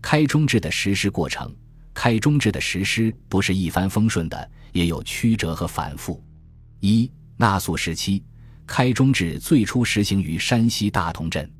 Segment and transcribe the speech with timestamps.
[0.00, 1.54] 开中制的实施过程，
[1.92, 6.22] 开中制的实施不是一帆风顺的，也有曲折和反复。
[6.80, 8.22] 一纳粟时期，
[8.66, 11.50] 开中制最初实行于山西大同镇，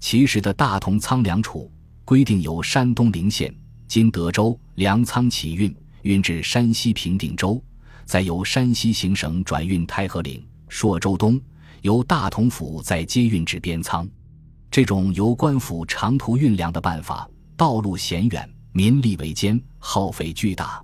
[0.00, 1.70] 其时的大同仓粮储
[2.04, 3.54] 规定由山东临县
[3.86, 7.62] （今德州）粮仓起运，运至山西平定州，
[8.04, 11.40] 再由山西行省转运太和岭、朔州东，
[11.82, 14.08] 由大同府再接运至边仓。
[14.70, 20.82] 这种由官府长途运粮的办法，道路险远，民力维艰，耗费巨大。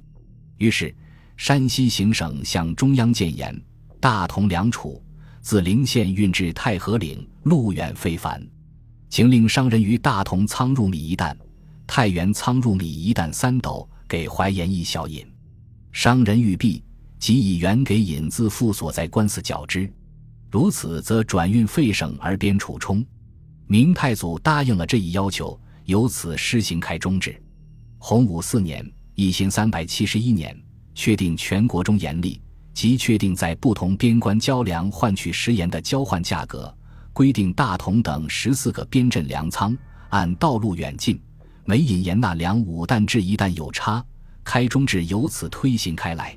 [0.57, 0.95] 于是，
[1.37, 3.55] 山西行省向中央谏言：
[4.01, 5.03] 大同粮储
[5.43, 8.43] 自陵县运至太和岭，路远非凡，
[9.11, 11.37] 请令商人于大同仓入米一担，
[11.87, 15.27] 太原仓入米一担三斗，给怀盐一小引。
[15.91, 16.83] 商人欲避，
[17.19, 19.93] 即以原给引自付所在官司缴之。
[20.51, 23.05] 如此，则转运费省而边储充。
[23.67, 25.59] 明太祖答应了这一要求，
[25.93, 27.39] 由此施行开中制。
[27.99, 28.83] 洪武四年
[29.15, 30.59] （一千三百七十一年），
[30.97, 32.41] 确定全国中盐利，
[32.73, 36.75] 即确定在不同边关交粮换取食盐的交换价格，
[37.13, 39.77] 规定大同等十四个边镇粮仓
[40.09, 41.21] 按道路远近，
[41.67, 44.03] 每引盐纳粮五担至一担有差。
[44.43, 46.35] 开中制由此推行开来。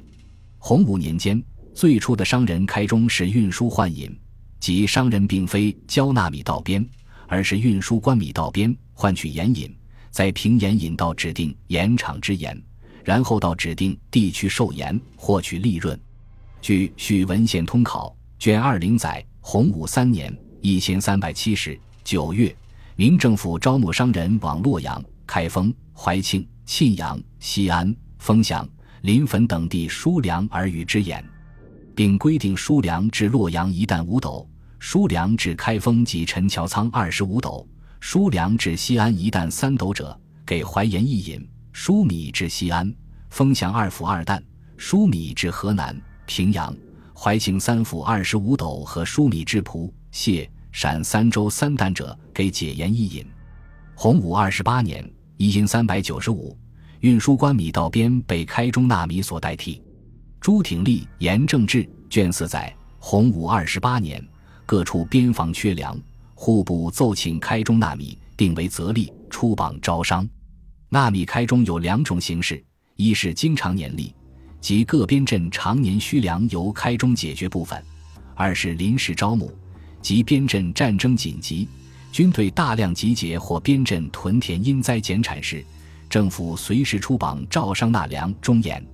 [0.57, 1.41] 洪武年间，
[1.73, 4.13] 最初的商人开中是运输换引，
[4.59, 6.85] 即商人并非交纳米到边。
[7.27, 9.71] 而是运输官米到边换取盐引，
[10.09, 12.59] 再凭盐引到指定盐场之盐，
[13.03, 15.99] 然后到指定地区售盐获取利润。
[16.61, 18.09] 据《续文献通考》
[18.43, 22.55] 卷二零载，洪武三年（一千三百七十九月），
[22.95, 28.67] 明政府招募商人往洛阳、开封、怀庆、沁阳、西安、丰祥、
[29.01, 31.23] 临汾等地输粮而与之盐，
[31.93, 34.49] 并规定输粮至洛阳一担五斗。
[34.79, 37.67] 输粮至开封及陈桥仓二十五斗，
[37.99, 41.39] 输粮至西安一担三斗者，给淮盐一引；
[41.73, 42.93] 输米至西安、
[43.29, 44.43] 丰祥二府二担，
[44.77, 46.75] 输米至河南、平阳、
[47.13, 53.25] 怀庆三府二十五斗和输米至蒲、谢、陕三州三担者，给解盐一引。
[53.95, 56.57] 洪武二十八年（一千三百九十五），
[57.01, 59.81] 运输官米道边被开中纳米所代替。
[60.39, 64.23] 朱挺立《盐政志》卷四载，洪武二十八年。
[64.67, 65.95] 各处边防缺粮，
[66.35, 70.27] 户部奏请开中纳米，定为则例，出榜招商。
[70.89, 72.63] 纳米开中有两种形式：
[72.97, 74.13] 一是经常年例，
[74.59, 77.79] 即各边镇常年需粮由开中解决部分；
[78.35, 79.51] 二是临时招募，
[80.01, 81.67] 即边镇战争紧急，
[82.11, 85.65] 军队大量集结或边镇屯田因灾减产时，
[86.09, 88.85] 政府随时出榜招商纳粮中盐。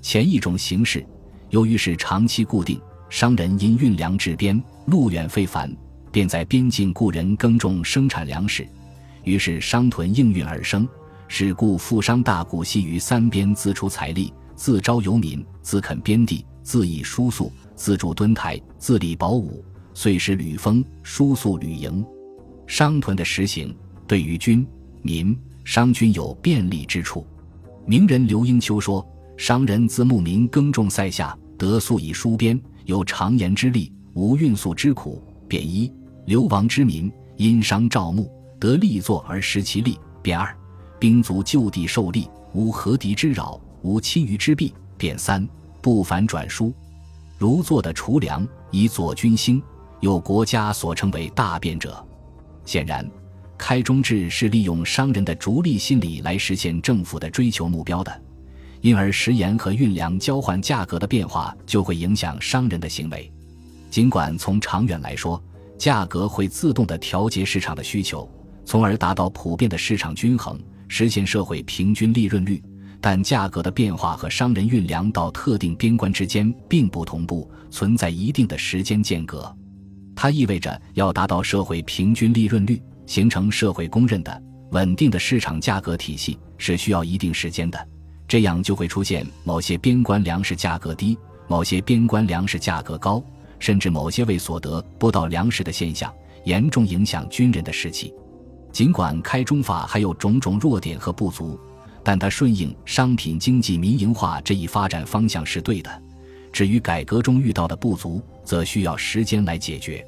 [0.00, 1.06] 前一种形式，
[1.50, 2.80] 由于是长期固定。
[3.10, 5.74] 商人因运粮至边，路远费繁，
[6.18, 8.68] 便在边境雇人耕种生产粮食，
[9.22, 10.84] 于是商屯应运而生。
[11.28, 19.64] 是故富商大贾系于三边自出财力，自招游民，自垦边地，自以输粟，自筑墩台，自立宝武，
[19.94, 22.04] 遂使吕丰，输粟吕营。
[22.66, 23.72] 商屯的实行，
[24.08, 24.66] 对于军
[25.02, 27.24] 民商均有便利之处。
[27.86, 29.06] 名人刘英秋说
[29.38, 35.22] ：“商人自牧民耕种塞下，得粟以输边。”有长言之利，无运粟之苦。
[35.46, 35.90] 便一
[36.28, 38.30] 流亡之民因商召募，
[38.60, 39.98] 得利作而食其利。
[40.20, 40.54] 便二
[40.98, 44.74] 兵卒就地受利，无何敌之扰，无侵余之弊。
[44.98, 45.48] 便三
[45.80, 46.70] 不反转输，
[47.38, 49.62] 如做的储粮以佐军兴，
[50.00, 52.06] 有国家所称为大变者。
[52.66, 53.10] 显然，
[53.56, 58.22] 开中制是利用商人的逐利心理来实现政府的追求目标的。
[58.82, 63.32] 因而，食盐和运粮交换价格的变化就会影响商人的行为。
[63.88, 65.42] 尽管从长远来说，
[65.78, 68.28] 价格会自动地调节市场的需求，
[68.64, 70.58] 从而达到普遍的市场均衡，
[70.88, 72.62] 实现社会平均利润率，
[73.00, 79.54] 但价格的变化和商人运粮到特定边关之间并不同步，存在一定的时间间隔。
[80.16, 87.88] 它意味着，要达到社会平均利润率，形成社会公认的稳定的市场价格体系，是需要一定时间的。
[88.26, 91.16] 这样就会出现某些边关粮食价格低，
[91.46, 93.22] 某些边关粮食价格高，
[93.58, 96.12] 甚至某些未所得不到粮食的现象，
[96.44, 98.12] 严重影响军人的士气。
[98.72, 101.58] 尽管开中法还有种种弱点和不足，
[102.04, 106.02] 但它顺应商品经济民营化这一发展方向是对的。
[106.52, 110.06] 至于改革中遇到的不足，则需要时间来解决。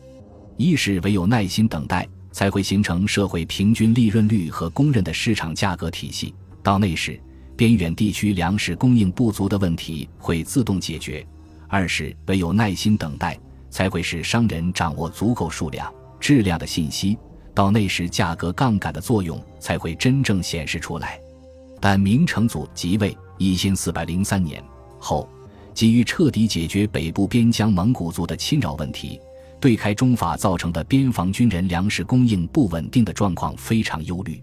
[0.57, 6.35] 一是唯有耐心等待，才会形成社会平均利润率和公认的市场价格体系。
[6.63, 7.19] 到那时，
[7.57, 11.27] 边远地区粮食供应不足的问题会自动解决。
[11.71, 13.39] 二是唯有耐心等待，
[13.71, 17.17] 才会使商人掌握足够数量、质量的信息，
[17.55, 21.21] 到那时价格杠杆的作用才会真正显示出来。
[21.81, 24.63] 但明成祖即位一千四百零三年
[24.99, 25.29] 后，
[25.73, 29.21] 急于彻底解决北部边疆蒙古族的侵扰问题，
[29.61, 34.43] 对开中法造成的边防军人粮食供应不稳定的状况非常忧虑，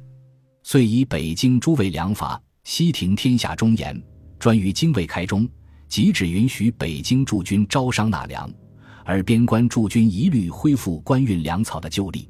[0.63, 4.01] 遂以北京诸卫粮法西庭天下忠言，
[4.39, 5.47] 专于精卫开中，
[5.87, 8.49] 即只允许北京驻军招商纳粮，
[9.05, 12.29] 而边关驻军一律恢复官运粮草的旧例。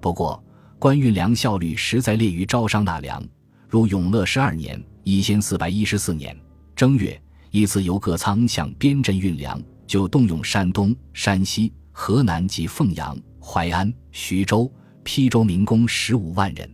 [0.00, 0.42] 不过，
[0.78, 3.22] 官运粮效率实在劣于招商纳粮。
[3.68, 6.36] 如永乐十二年（一千四百一十四年）
[6.74, 7.20] 正月，
[7.50, 14.72] 一次由各仓向边镇运粮，就动用山东、山西、河南及凤阳、淮安、徐州、
[15.04, 16.68] 邳州民工十五万人，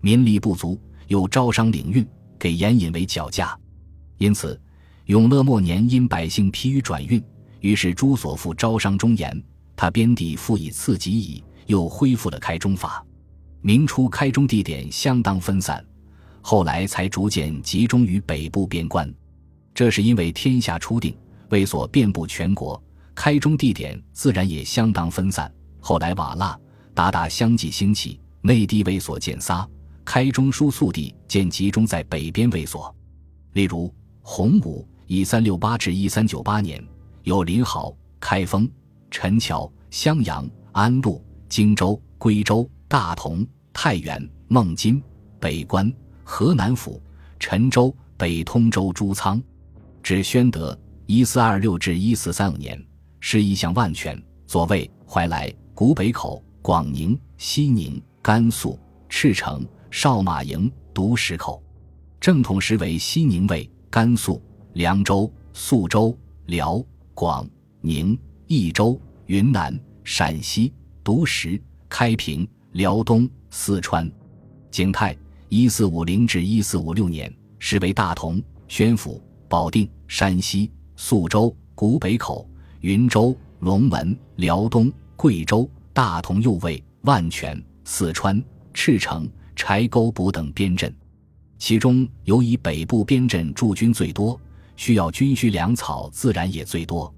[0.00, 2.06] 民力不足，又招商领运，
[2.38, 3.58] 给盐引为缴价。
[4.18, 4.60] 因此，
[5.08, 7.22] 永乐末年因百姓疲于转运，
[7.60, 9.42] 于是朱所复招商中盐，
[9.74, 13.02] 他边地复以次级矣，又恢复了开中法。
[13.62, 15.82] 明初开中地点相当分散。
[16.42, 19.10] 后来才逐渐集中于北部边关，
[19.72, 21.16] 这是因为天下初定，
[21.48, 22.78] 卫所遍布全国，
[23.14, 25.50] 开中地点自然也相当分散。
[25.80, 26.60] 后来瓦剌、
[26.94, 29.66] 鞑靼相继兴起，内地卫所渐撒，
[30.04, 32.94] 开中输粟地渐集中在北边卫所。
[33.54, 33.90] 例如
[34.20, 36.84] 洪武（一三六八至一三九八年）
[37.24, 38.70] 有临濠、开封、
[39.10, 45.02] 陈桥、襄阳、安陆、荆州、归州、大同、太原、孟津、
[45.40, 45.90] 北关。
[46.24, 47.02] 河南府、
[47.40, 49.42] 陈州、北通州诸仓，
[50.02, 52.78] 至宣德（一四二六至一四三五年），
[53.18, 54.22] 是一向万全。
[54.46, 58.78] 左卫怀来、古北口、广宁、西宁、甘肃、
[59.08, 61.62] 赤城、少马营、独石口。
[62.20, 64.42] 正统时为西宁卫、甘肃、
[64.78, 66.16] 凉州、肃州、
[66.46, 66.80] 辽、
[67.12, 67.44] 广
[67.80, 68.16] 宁、
[68.46, 68.96] 益州、
[69.26, 70.72] 云南、陕西、
[71.02, 74.08] 独石、开平、辽东、四川、
[74.70, 75.18] 景泰。
[75.48, 82.48] 一四五零至一四五六年，时为大同、宣府、保定、山西、肃州、古北口、
[82.80, 88.40] 云州、龙门、辽东、贵州、大同右卫、万全、四川、
[88.72, 90.94] 赤城、柴沟堡等边镇。
[91.58, 94.40] 其中，尤以北部边镇驻军最多，
[94.78, 97.12] 需要军需粮草自然也最多。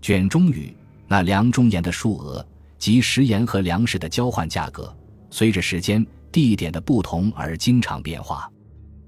[0.00, 0.72] 卷中语
[1.08, 2.46] 那粮中盐的数额
[2.78, 4.96] 及食盐和粮食的交换价格，
[5.28, 6.06] 随着时间。
[6.30, 8.48] 地点的不同而经常变化，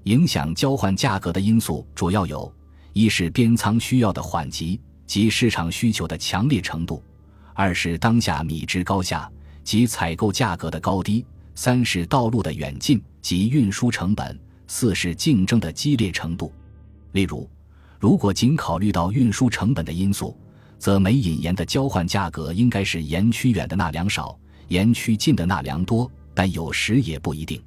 [0.05, 2.51] 影响交换价格的因素主要有：
[2.93, 6.99] 一是边仓需要的缓急及市场需求的强烈程度；
[7.53, 9.31] 二是当下米之高下
[9.63, 16.51] 及采购价格的高低；三是道路的远近及运输成本；四是竞争的激烈程度。
[17.11, 17.47] 例如，
[18.01, 20.35] 如果仅考虑到运输成本的因素，
[20.79, 24.35] 则每引盐的交换价格应该是盐区远的纳粮少，
[24.69, 26.11] 盐区近的纳粮多。
[26.33, 27.61] 但有时也不一定。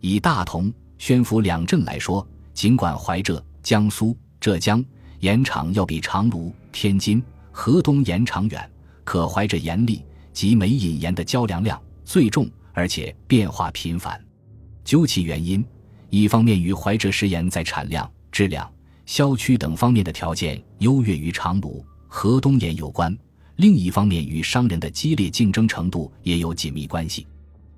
[0.00, 4.82] 以大同、宣府两镇来说，尽管怀浙、江苏、浙江
[5.20, 8.70] 盐场要比长芦、天津、河东盐场远，
[9.04, 10.02] 可怀着盐粒
[10.32, 14.18] 及每引盐的交粮量最重，而且变化频繁。
[14.84, 15.62] 究其原因，
[16.08, 18.72] 一方面与怀浙食盐在产量、质量、
[19.06, 23.10] 销区等方面的条件优越于长芦、河东盐有关；
[23.54, 27.26] 另一方面与商人的激烈竞争程度也有紧密关系。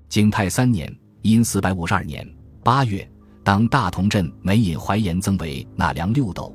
[0.09, 2.27] 景泰三年（因四百五十二年）
[2.63, 3.07] 八月，
[3.43, 6.53] 当大同镇每引淮盐增为纳粮六斗，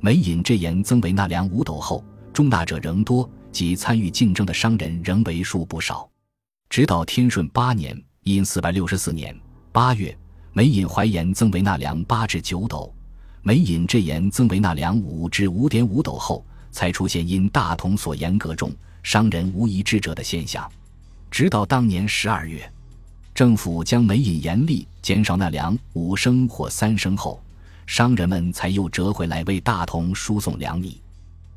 [0.00, 6.08] 每引这盐增为纳粮五斗后，中纳者仍多，即参与竞争的商人仍为数不少。
[6.68, 9.38] 直到天顺八年（因四百六十四年）
[9.70, 10.18] 八月，
[10.52, 12.92] 每引淮盐增为纳粮八至九斗，
[13.46, 18.72] 每引这盐增为纳粮五至五点五斗后，才出现因大同所严格重，
[19.04, 20.68] 商人无一致者的现象。
[21.30, 22.68] 直到当年十二月。
[23.32, 27.40] 政府将每引盐粒减少纳粮五升或三升后，
[27.86, 31.00] 商人们才又折回来为大同输送粮米。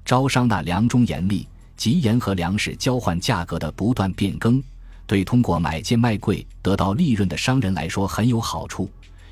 [0.05, 4.61] 招商纳粮中盐粒及盐和粮食交换价格的不断变更，
[5.07, 8.87] 对通过买贱卖贵得到利润的商人来说很有好处，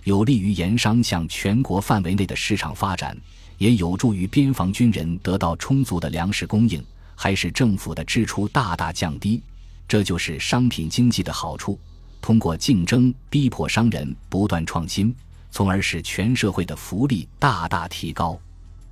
[0.08, 3.14] 有利于盐商向全国范围内的市场发展，
[3.58, 6.82] 也有助于边防军人得到充足的粮食供应，
[7.14, 9.44] 还使政府的支出大大降低。
[9.86, 11.78] 这就是商品经济的好处。
[12.22, 15.14] 通过竞争逼迫商人不断创新，
[15.52, 18.40] 从而使全社会的福利大大提高。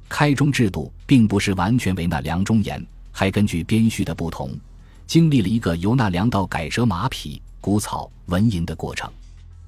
[0.09, 4.51] 开中制度并不是完全为纳粮中盐，还根据边序的不同，
[5.07, 9.09] 经历了一个由纳粮到改折马匹、谷草、纹银的过程。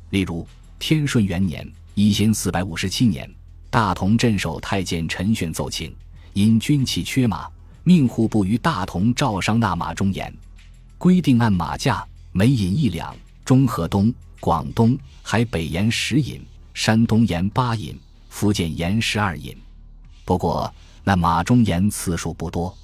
[0.10, 0.46] 例如，
[0.80, 3.30] 天顺元年（一千四百五十七年），
[3.70, 5.94] 大同镇守太监陈玄奏请，
[6.34, 7.48] 因军器缺马，
[7.84, 10.34] 命户部于大同赵商纳马中盐，
[10.98, 13.16] 规定按马价每引一两。
[13.44, 16.42] 中河东、广东海北盐十引，
[16.74, 17.98] 山东盐八引，
[18.30, 19.56] 福建盐十二引。
[20.26, 20.72] 不过
[21.04, 22.76] 那马中盐次数不多。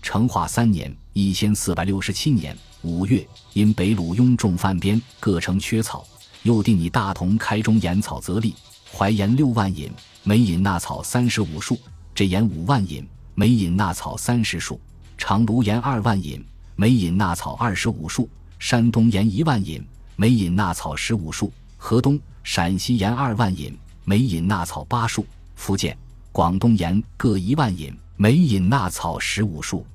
[0.00, 6.06] 成化三年（一千四百六十七年）五月，因北鲁雍众犯边，各城缺草，
[6.44, 8.54] 又定以大同、开中盐草则例，
[8.92, 9.90] 淮盐六万引，
[10.22, 11.74] 每引纳草三十五束；
[12.14, 14.78] 这盐五万引，每引纳草三十束；
[15.16, 16.44] 长芦盐二万引，
[16.76, 19.82] 每引纳草二十五束；山东盐一万引，
[20.16, 23.74] 每引纳草十五束；河东、陕西盐二万引，
[24.04, 25.24] 每引纳草八束；
[25.56, 25.96] 福建、
[26.30, 29.86] 广东盐各一万引，每引纳草十五束。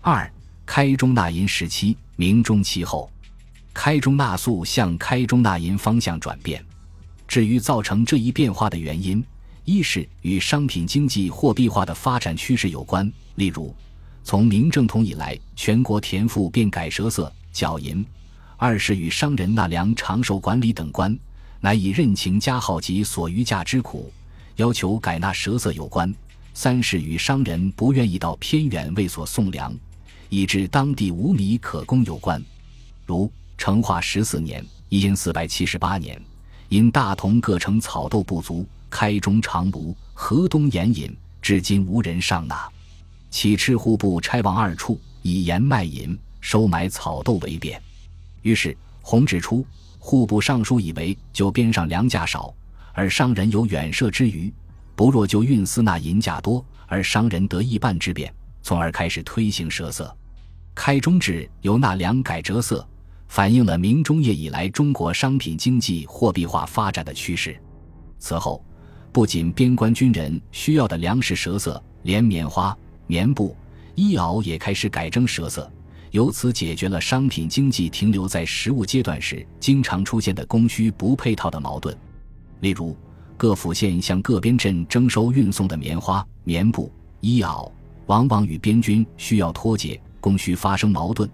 [0.00, 0.32] 二、
[0.64, 3.10] 开中纳银时期，明中期后，
[3.72, 6.64] 开中纳粟向开中纳银方向转变。
[7.26, 9.24] 至于造成这一变化的原因，
[9.64, 13.74] 一是与商品经济货币化的发展趋势有关，例如，
[14.24, 18.04] 从明正统以来，全国田赋便改赊色缴银；
[18.56, 21.16] 二是与商人纳粮长寿管理等官，
[21.60, 24.12] 乃以任情加号及所余价之苦，
[24.56, 26.12] 要求改纳赊色有关；
[26.52, 29.72] 三是与商人不愿意到偏远为所送粮。
[30.28, 32.40] 以致当地无米可供有关，
[33.04, 36.18] 如成化十四年（一千四百七十八年），
[36.70, 42.66] 因大同各城草豆不足，开中长芦、河东盐引，至今无人上纳。
[43.28, 47.78] 起赤户部差往二处，以盐卖引，收买草豆为便。
[48.40, 49.62] 于是弘指出，
[49.98, 52.54] 户部尚书以为就边上粮价少，
[52.94, 54.50] 而商人有远涉之余，
[54.96, 60.16] 不若就运司纳银价多，而商人得一半之便，从而开始推行赊色。
[60.74, 62.88] 开中制由纳粮改折色，
[63.30, 67.56] 反映了明中叶以来中国商品经济货币化发展的趋势。
[68.18, 68.60] 此后，
[69.12, 73.56] 不仅边关军人需要的粮食赊色，连棉花、棉布、
[73.94, 75.70] 衣袄也开始改征赊色，
[76.10, 81.96] 由此解决了商品经济停留在实物阶段时经常出现的供需不配套的矛盾。
[82.58, 82.96] 例如，
[83.36, 87.70] 各府县向各边镇征收运送的棉花、棉布、衣袄，
[88.06, 90.00] 往往与边军需要脱节。
[90.20, 91.30] 供需发生矛盾，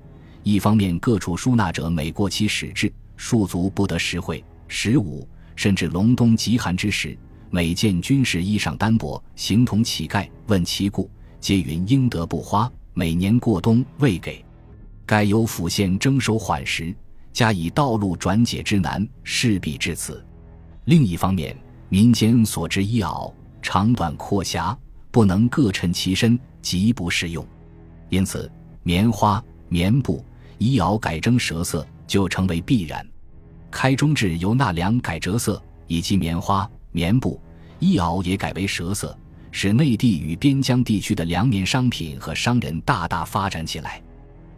[0.47, 2.89] 一方面各处输纳者每过期始至，
[3.19, 7.19] 戍卒不得实惠、十五，甚至隆冬极寒之时，
[7.51, 11.11] 每见军士衣裳单薄，形同乞丐，问其故，
[11.41, 14.45] 皆云应得不花，每年过冬未给。
[15.05, 16.95] 该由府县征收缓时，
[17.33, 20.25] 加以道路转解之难，势必至此。
[20.85, 21.57] 另一方面，
[21.89, 24.79] 民间所织衣袄长短阔狭
[25.11, 27.45] 不能各称其身，极不适用，
[28.11, 28.49] 因此。
[28.85, 30.25] 棉花、棉布、
[30.59, 33.07] 衣袄改征赊色就成为必然。
[33.71, 37.41] 开中制由纳粮改折色，以及棉花、棉布、
[37.79, 39.17] 衣袄也改为赊色，
[39.51, 44.03] 使内地与边疆地区的粮棉商品和商人大大发展起来。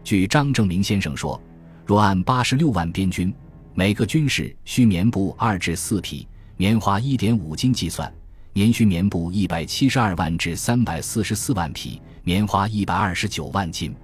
[0.04, 1.40] 据张正明先生说，
[1.84, 3.34] 若按八十六万边军，
[3.74, 6.26] 每个军士需棉布二至四匹，
[6.56, 8.12] 棉花一点五斤计算，
[8.52, 13.94] 年需棉布一百七十二万至三百四十四万匹，棉花一百二十九万斤。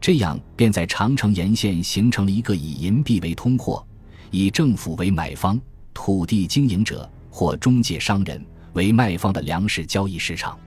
[0.00, 3.86] 这样便在长城沿线形成了一个以银币为通货、
[4.30, 5.60] 以政府为买方、
[5.92, 8.42] 土地经营者或中介商人
[8.72, 10.58] 为卖方的粮食交易市场。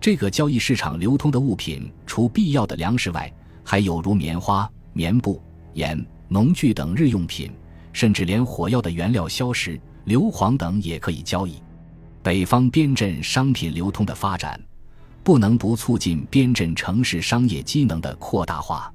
[0.00, 3.30] 这个交易市场流通的物品，除必要的粮食外，
[3.62, 5.42] 还有如棉花、棉布、
[5.74, 7.52] 盐、农具等日用品，
[7.92, 11.56] 甚至连火药的原料硝石、硫磺等也可以交易。
[12.22, 14.58] 北方边镇商品流通的发展。
[15.22, 18.92] 不能不促进边镇城市商业机能的扩大化。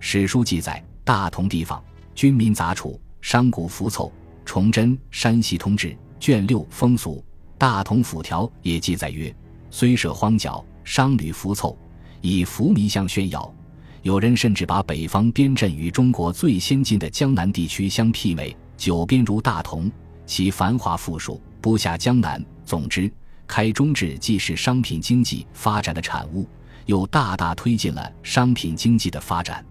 [0.00, 1.82] 史书记载，大同地方
[2.14, 4.12] 军民杂处，商贾浮凑。
[4.44, 7.22] 崇祯《山西通志》卷六风俗，
[7.58, 9.34] 大同府条也记载曰：
[9.70, 11.76] 虽设荒角，商旅浮凑，
[12.22, 13.54] 以浮民相炫耀。
[14.00, 19.92] 有人甚至把北方边镇与中国最先进的江南地区相媲美，九边如大同，
[20.24, 22.42] 其繁华富庶不下江南。
[22.64, 23.12] 总之。
[23.48, 26.46] 开中制既是商品经济发展的产物，
[26.86, 29.64] 又大大推进了商品经济的发展，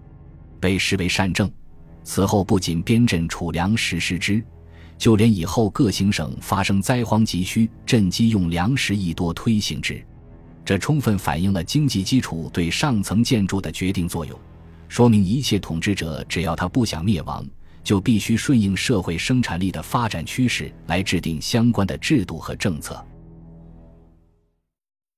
[0.60, 1.50] 被视为善政。
[2.02, 4.42] 此后不仅边镇储粮实施之，
[4.98, 10.04] 就连以后各行省发生灾荒急需，赈饥用粮食亦多推行之。
[10.64, 14.38] 这充分反映了经济基础对上层建筑的决定作用，
[14.88, 17.46] 说明一切统治者只要他不想灭亡，
[17.84, 23.02] 就必须顺应社会生产力的发展趋势来制定相关的制度和政策。